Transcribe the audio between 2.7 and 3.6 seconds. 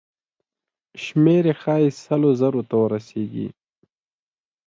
ورسیږي.